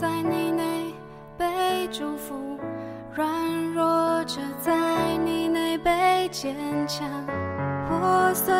[0.00, 0.94] 在你内
[1.36, 2.58] 被祝福，
[3.14, 3.28] 软
[3.74, 4.72] 弱者在
[5.18, 6.56] 你内被坚
[6.88, 7.06] 强，
[7.86, 8.54] 破碎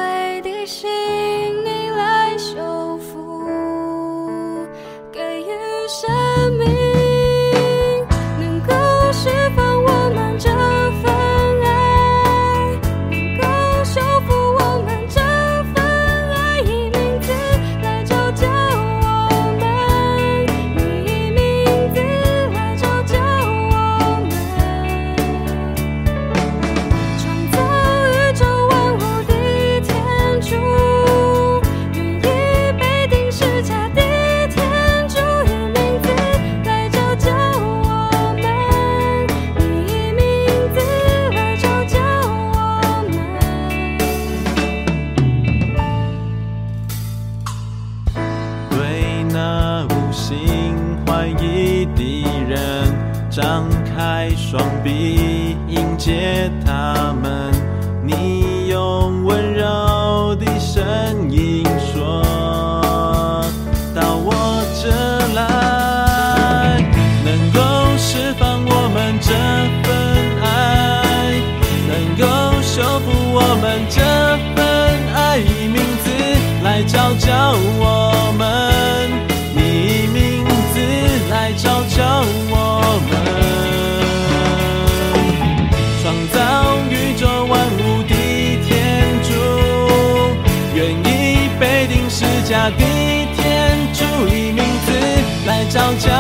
[95.70, 96.10] 照旧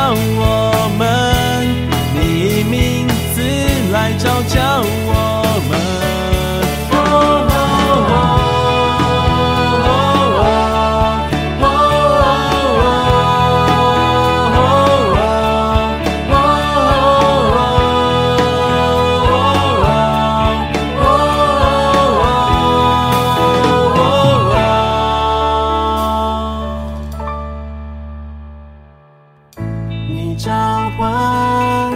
[30.42, 31.92] 召唤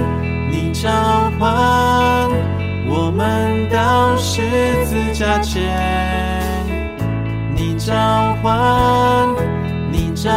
[0.51, 0.91] 你召
[1.39, 2.29] 唤
[2.87, 4.43] 我们到十
[4.85, 5.63] 字架前
[7.57, 7.95] 你召
[8.43, 9.35] 唤
[9.91, 10.31] 你召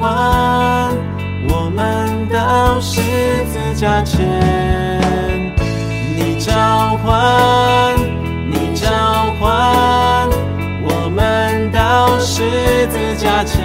[0.00, 0.92] 唤
[1.50, 3.00] 我们到十
[3.46, 4.18] 字架前
[6.16, 7.96] 你召唤
[8.50, 8.90] 你召
[9.38, 10.28] 唤
[10.82, 12.42] 我们到十
[12.88, 13.61] 字架前。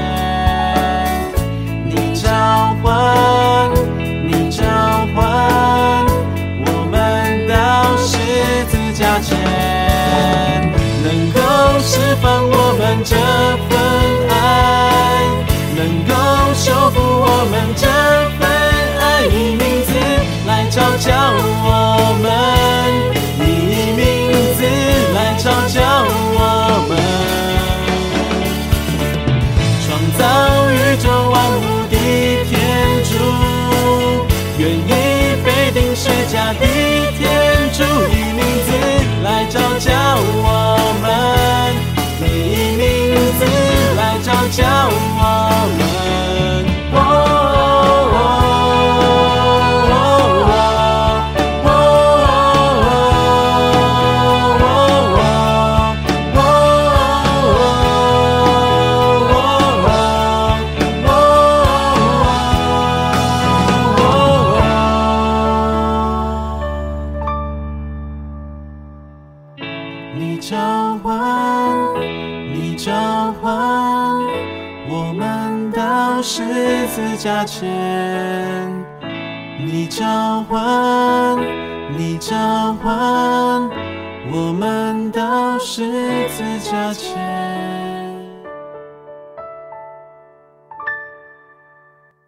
[30.17, 30.23] 造
[30.72, 31.95] 宇宙万物的
[32.45, 32.53] 天
[33.03, 33.09] 主，
[34.57, 34.89] 愿意
[35.45, 36.66] 被定是家的
[37.17, 37.22] 天
[37.72, 38.69] 主的名字，
[39.23, 39.94] 来教教
[40.44, 40.45] 我
[41.01, 41.05] 们，
[42.22, 42.25] 以
[42.75, 42.81] 名
[43.38, 43.41] 字
[43.95, 45.47] 来教教我。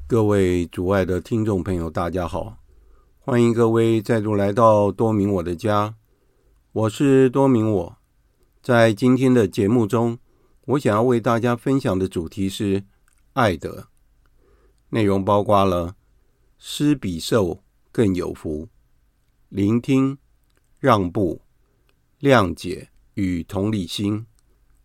[0.09, 2.57] 各位主爱的听众朋友，大家好，
[3.19, 5.93] 欢迎各位再度来到多明我的家。
[6.71, 7.97] 我是多明我，
[8.59, 10.17] 在今天的节目中，
[10.65, 12.85] 我想要为大家分享的主题是
[13.33, 13.89] 爱的，
[14.89, 15.95] 内容包括了
[16.57, 18.67] 施比受更有福、
[19.49, 20.17] 聆听、
[20.79, 21.39] 让步、
[22.19, 24.25] 谅解与同理心，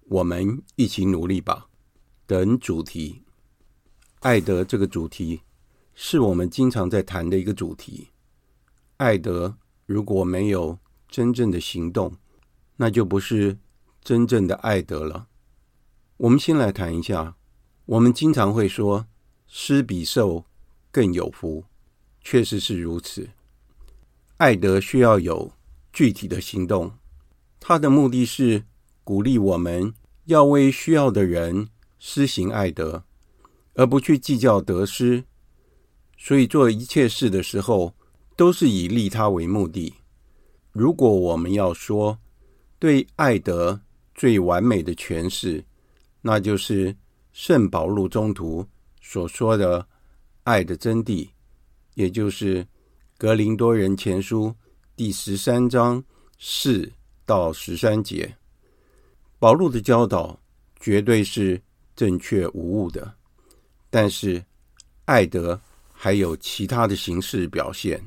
[0.03, 1.69] 我们一起努力吧。
[2.27, 3.24] 等主题。
[4.25, 5.43] 爱德这个主题
[5.93, 8.09] 是我们经常在谈的一个主题。
[8.97, 10.79] 爱德如果没有
[11.11, 12.17] 真正的行动，
[12.77, 13.59] 那就不是
[14.03, 15.27] 真正的爱德了。
[16.17, 17.37] 我们先来谈一下，
[17.85, 19.07] 我们经常会说
[19.47, 20.47] “施比受
[20.91, 21.65] 更有福。
[22.23, 23.29] 确实是如此。
[24.39, 25.53] 爱德需要有
[25.93, 26.93] 具体的行动，
[27.61, 28.65] 他的目的是
[29.05, 29.93] 鼓励我们
[30.25, 31.69] 要为需要的人
[31.99, 33.05] 施行爱德，
[33.75, 35.23] 而不去计较得失。
[36.17, 37.95] 所以做一切事的时候，
[38.37, 39.93] 都是以利他为目的。
[40.73, 42.19] 如果我们要说
[42.79, 43.81] 对爱德
[44.15, 45.65] 最完美的诠释，
[46.21, 46.97] 那就是
[47.33, 48.67] 圣保禄中途
[49.01, 49.87] 所说的
[50.45, 51.29] 爱的真谛，
[51.95, 52.67] 也就是
[53.19, 54.55] 格林多人前书
[54.97, 56.03] 第十三章
[56.39, 56.91] 四
[57.27, 58.35] 到十三节。
[59.39, 60.41] 保禄的教导
[60.81, 61.61] 绝对是
[61.95, 63.15] 正确无误的，
[63.95, 64.45] 但是
[65.05, 65.61] 爱德
[65.93, 68.05] 还有其他的形式表现。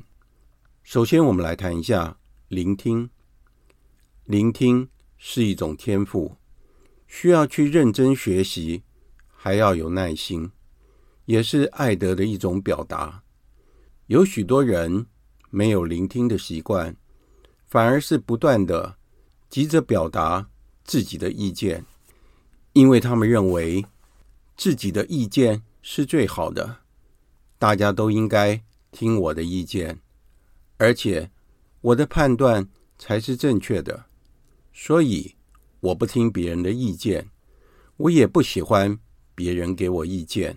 [0.82, 2.18] 首先，我们来谈一下
[2.48, 3.08] 聆听。
[4.24, 4.86] 聆听
[5.16, 6.36] 是一种天赋，
[7.06, 8.82] 需要去认真学习，
[9.30, 10.50] 还要有耐心，
[11.24, 13.22] 也是爱德的一种表达。
[14.08, 15.06] 有许多人
[15.48, 16.94] 没有聆听的习惯，
[17.66, 18.98] 反而是不断的
[19.48, 20.50] 急着表达
[20.84, 21.82] 自己的意见，
[22.74, 23.86] 因为他们认为
[24.54, 26.78] 自己的意见是最好的，
[27.58, 30.00] 大家都应该听我的意见。
[30.76, 31.30] 而且，
[31.80, 34.06] 我的判断才是正确的，
[34.72, 35.34] 所以
[35.80, 37.28] 我不听别人的意见，
[37.96, 38.98] 我也不喜欢
[39.34, 40.56] 别人给我意见。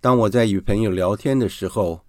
[0.00, 2.04] 当我在与朋友聊天的时候，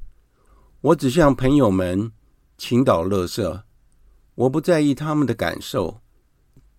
[0.81, 2.11] 我只向朋友们
[2.57, 3.63] 倾倒垃圾，
[4.35, 6.01] 我不在意他们的感受。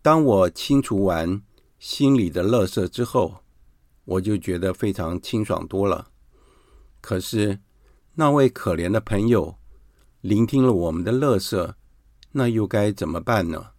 [0.03, 1.43] 当我清除完
[1.79, 3.43] 心里的垃圾之后，
[4.06, 6.11] 我就觉得非常清爽多了。
[7.00, 7.61] 可是，
[8.14, 9.58] 那位可怜的朋友，
[10.23, 11.76] 聆听了我们的乐色，
[12.32, 13.73] 那又该怎么办呢？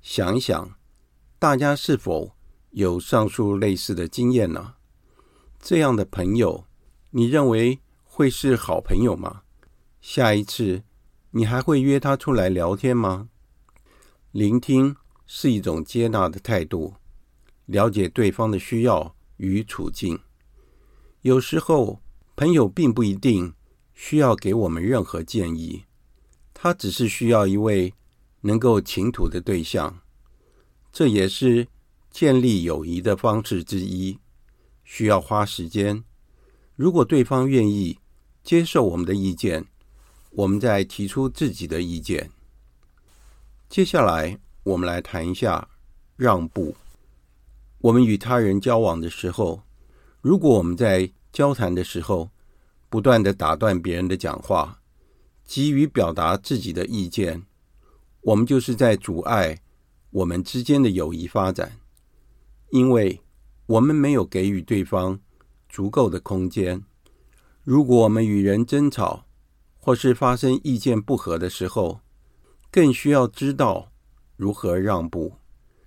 [0.00, 0.74] 想一想，
[1.38, 2.34] 大家是否
[2.70, 4.74] 有上述类似的经验呢？
[5.60, 6.64] 这样的朋友，
[7.10, 9.42] 你认为会是好朋友吗？
[10.00, 10.82] 下一次
[11.30, 13.28] 你还会约他出来聊天吗？
[14.32, 14.96] 聆听
[15.26, 16.94] 是一种接纳的态度，
[17.66, 20.18] 了解对方的需要与处境。
[21.22, 22.00] 有时候，
[22.34, 23.52] 朋友并不一定。
[23.94, 25.84] 需要给我们任何建议，
[26.54, 27.92] 他只是需要一位
[28.40, 30.00] 能够倾吐的对象，
[30.90, 31.68] 这也是
[32.10, 34.18] 建立友谊的方式之一。
[34.82, 36.02] 需要花时间。
[36.74, 37.98] 如果对方愿意
[38.42, 39.66] 接受我们的意见，
[40.30, 42.30] 我们再提出自己的意见。
[43.68, 45.68] 接下来，我们来谈一下
[46.16, 46.74] 让步。
[47.82, 49.62] 我们与他人交往的时候，
[50.20, 52.30] 如果我们在交谈的时候，
[52.88, 54.80] 不断地打断别人的讲话，
[55.44, 57.42] 急于表达自己的意见，
[58.20, 59.62] 我们就是在阻碍
[60.10, 61.80] 我们之间的友谊发展，
[62.70, 63.20] 因为
[63.66, 65.18] 我们没有给予对方
[65.68, 66.84] 足够的空间。
[67.64, 69.24] 如果我们与人争吵，
[69.80, 71.98] 或是发生意见不合的时候，
[72.70, 73.90] 更需要知道
[74.36, 75.32] 如何让步，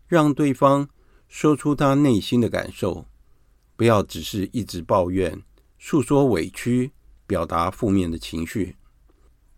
[0.07, 0.89] 让对方
[1.27, 3.05] 说出他内心的感受，
[3.75, 5.41] 不要只是一直抱怨。
[5.77, 6.91] 诉说委屈，
[7.27, 8.75] 表达负面的情绪，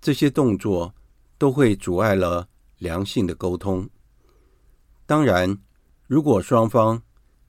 [0.01, 0.93] 这些动作
[1.37, 2.49] 都会阻碍了
[2.79, 3.89] 良性的沟通。
[5.05, 5.57] 当然，
[6.07, 7.01] 如果双方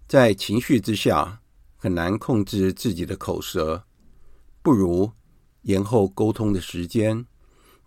[0.07, 1.41] 在情绪之下
[1.77, 3.85] 很难控制自己的口舌，
[4.63, 5.11] 不如
[5.63, 7.27] 延后沟通的时间，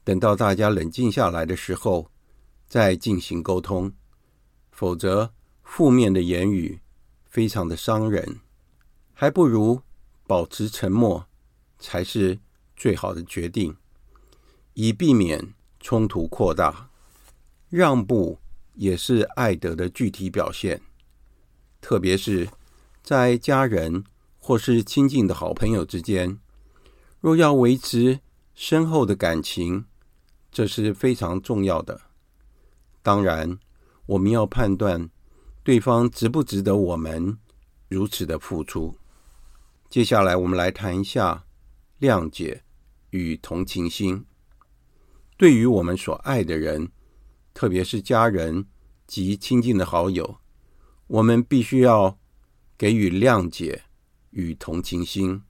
[0.04, 2.12] 等到大家冷静下来的时候
[2.68, 3.92] 再进行沟通。
[4.72, 5.32] 否则，
[5.74, 6.82] 负面的言语
[7.30, 8.42] 非常的伤人，
[9.14, 9.82] 还不如。
[10.28, 11.26] 保持沉默
[11.80, 12.38] 才是
[12.76, 13.78] 最好的决定，
[14.74, 16.90] 以避免冲突扩大。
[17.70, 18.38] 让步
[18.74, 20.82] 也是爱德的具体表现，
[21.80, 22.50] 特别是
[23.02, 24.04] 在家人
[24.40, 26.38] 或是亲近的好朋友之间，
[27.22, 28.20] 若要维持
[28.54, 29.86] 深厚的感情，
[30.52, 32.02] 这是非常重要的。
[33.02, 33.58] 当然，
[34.06, 35.10] 我们要判断
[35.64, 37.38] 对方值不值得我们
[37.88, 38.98] 如此的付出。
[39.90, 41.46] 接下来，我们来谈一下
[42.00, 42.64] 谅解
[43.12, 44.26] 与同情心。
[45.38, 46.90] 对于我们所爱的人，
[47.54, 48.66] 特别是家人
[49.06, 50.38] 及亲近的好友，
[51.08, 52.18] 我们必须要
[52.78, 53.84] 给予谅解
[54.32, 55.44] 与同情心，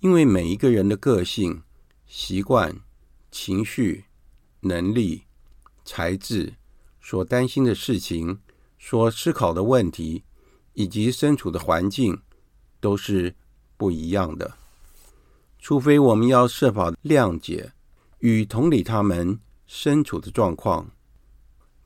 [0.00, 1.62] 因为每一个人的个性、
[2.06, 2.74] 习惯、
[3.30, 4.04] 情绪、
[4.60, 5.24] 能力、
[5.84, 6.54] 才智、
[7.02, 8.38] 所担心的事情、
[8.88, 10.22] 所思考的问题，
[10.74, 12.16] 以及身处的环境，
[12.78, 13.34] 都是
[13.76, 14.56] 不一样的，
[15.58, 17.72] 除非我们要设法谅解
[18.20, 20.88] 与同理他们身处的状况，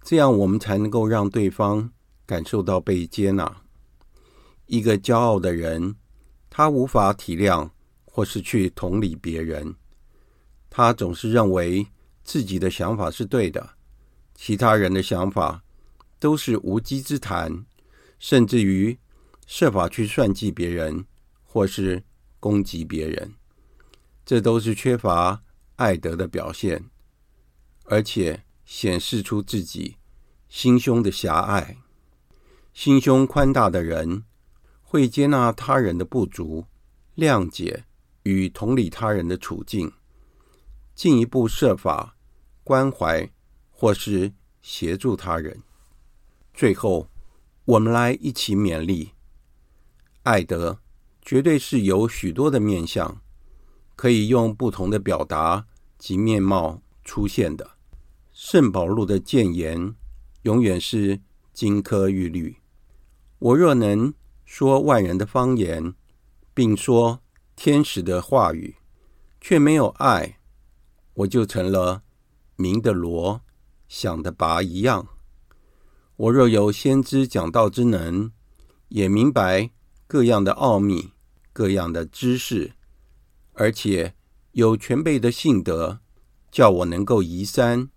[0.02, 1.90] 这样我们才能够让对方
[2.26, 3.62] 感受到被接纳。
[4.66, 5.97] 一个骄傲的人，
[6.50, 7.71] 他无法体谅
[8.04, 9.75] 或是去同理别人。
[10.69, 11.87] 他总是认为
[12.23, 13.71] 自己的想法是对的，
[14.35, 15.62] 其他人的想法
[16.20, 17.66] 都是无稽之谈，
[18.20, 18.96] 甚至于
[19.46, 21.04] 设法去算计别人，
[21.42, 22.04] 或是
[22.38, 23.34] 攻击别人。
[24.24, 25.42] 这都是缺乏
[25.76, 26.84] 爱德的表现，
[27.84, 29.96] 而且显示出自己
[30.48, 31.78] 心胸的狭隘。
[32.72, 34.22] 心胸宽大的人
[34.82, 36.66] 会接纳他人的不足，
[37.16, 37.84] 谅解
[38.22, 39.90] 与同理他人的处境，
[40.94, 42.16] 进一步设法
[42.62, 43.28] 关怀
[43.70, 45.60] 或是协助他人。
[46.60, 47.08] 最后，
[47.64, 49.12] 我们来一起勉励：
[50.24, 50.78] 爱德
[51.22, 53.22] 绝对是有许多的面相。
[53.96, 57.78] 可以用不同的表达及面貌出现的。
[58.30, 59.94] 圣保禄的谏言
[60.42, 61.22] 永远是
[61.54, 62.58] 金科玉律。
[63.38, 64.12] 我若能
[64.44, 65.94] 说万人的方言，
[66.52, 67.22] 并说
[67.56, 68.76] 天使的话语，
[69.40, 70.38] 却没有爱，
[71.14, 72.02] 我就成了
[72.56, 73.40] 鸣的锣，
[73.88, 75.08] 响的拔一样。
[76.20, 78.30] 我若有先知讲道之能，
[78.88, 79.70] 也明白
[80.06, 81.12] 各样的奥秘，
[81.50, 82.72] 各样的知识。
[83.54, 84.12] 而且
[84.52, 86.00] 有全备的信德，
[86.52, 87.88] 叫我能够移山，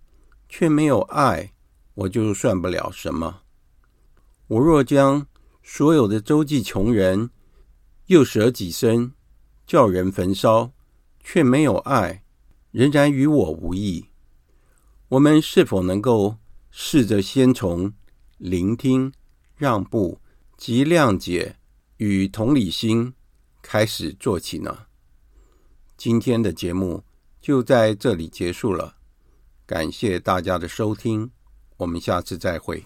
[0.48, 1.52] 却没有爱，
[1.96, 3.42] 我就算不了什么。
[4.48, 5.28] 我若将
[5.62, 7.30] 所有的周济穷人，
[8.06, 9.12] 又舍己身，
[9.68, 10.72] 叫人焚烧，
[11.20, 12.24] 却没有爱，
[12.72, 14.06] 仍然与我无异。
[15.10, 16.38] 我们是否能够
[16.72, 17.92] 试着先从
[18.38, 19.12] 聆听、
[19.56, 20.20] 让步
[20.58, 21.56] 及谅解
[21.98, 23.14] 与同理心
[23.62, 24.78] 开始做起呢？
[25.96, 27.04] 今天的节目
[27.40, 28.96] 就在这里结束了，
[29.66, 31.30] 感谢大家的收听，
[31.78, 32.86] 我们下次再会。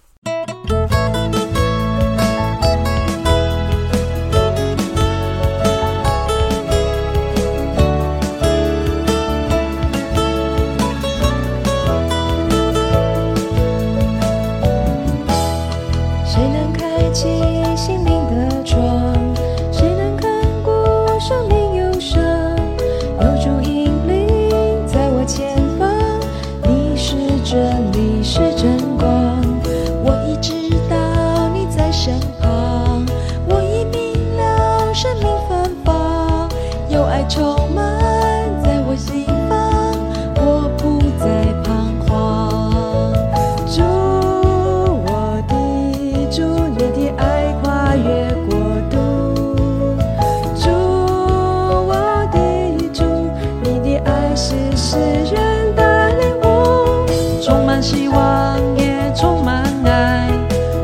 [57.97, 60.29] 希望也充满爱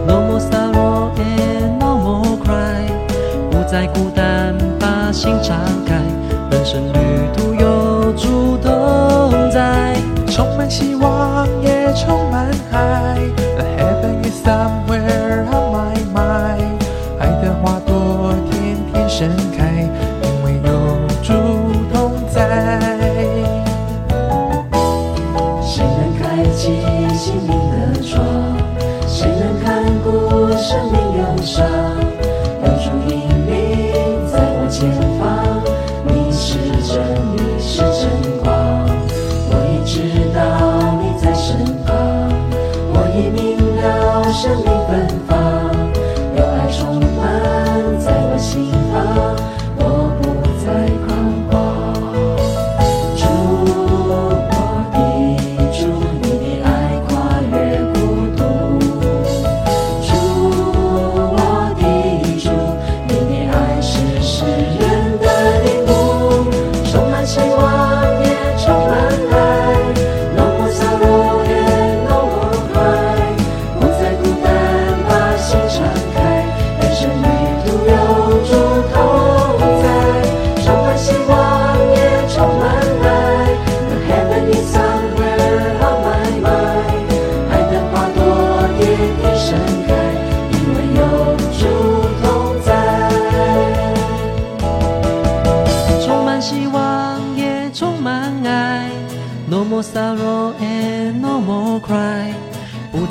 [0.08, 1.12] ，No more sorrow,
[1.79, 2.88] no more cry，
[3.51, 5.55] 不再孤单，把心敞
[5.86, 6.01] 开，
[6.50, 6.98] 人生旅
[7.38, 9.93] 途有主同在。
[10.25, 13.20] 充满希望，也充满爱，
[17.20, 19.88] 爱的花朵天天盛开。
[20.24, 20.72] 因为有
[21.22, 21.32] 主
[21.93, 22.82] 同在
[27.24, 28.22] 心灵的窗，
[29.08, 31.73] 谁能看顾生命忧伤？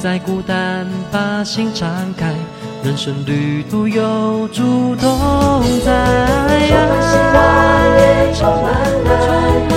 [0.02, 2.34] 再孤单，把心敞开，
[2.82, 5.92] 人生旅途有主同在。
[6.68, 8.72] 充，充满
[9.06, 9.71] 爱。